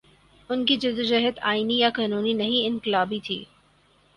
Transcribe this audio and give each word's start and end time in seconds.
ان 0.49 0.65
کی 0.65 0.75
جد 0.77 0.99
وجہد 0.99 1.39
آئینی 1.41 1.77
یا 1.77 1.89
قانونی 1.93 2.33
نہیں، 2.33 2.67
انقلابی 2.67 3.19
تھی۔ 3.23 3.43